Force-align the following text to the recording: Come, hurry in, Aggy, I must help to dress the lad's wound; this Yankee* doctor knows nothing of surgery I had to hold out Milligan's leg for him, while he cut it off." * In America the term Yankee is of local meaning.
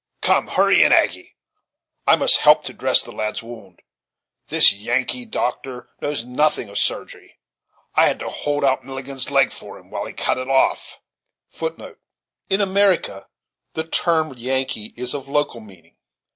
Come, 0.23 0.47
hurry 0.47 0.81
in, 0.81 0.91
Aggy, 0.91 1.35
I 2.07 2.15
must 2.15 2.37
help 2.37 2.63
to 2.63 2.73
dress 2.73 3.03
the 3.03 3.11
lad's 3.11 3.43
wound; 3.43 3.83
this 4.47 4.73
Yankee* 4.73 5.25
doctor 5.25 5.89
knows 6.01 6.25
nothing 6.25 6.69
of 6.69 6.79
surgery 6.79 7.37
I 7.93 8.07
had 8.07 8.17
to 8.17 8.27
hold 8.29 8.65
out 8.65 8.83
Milligan's 8.83 9.29
leg 9.29 9.51
for 9.51 9.77
him, 9.77 9.91
while 9.91 10.07
he 10.07 10.13
cut 10.13 10.39
it 10.39 10.49
off." 10.49 10.99
* 11.29 12.49
In 12.49 12.61
America 12.61 13.27
the 13.75 13.83
term 13.85 14.33
Yankee 14.35 14.91
is 14.97 15.13
of 15.13 15.27
local 15.27 15.59
meaning. 15.61 15.97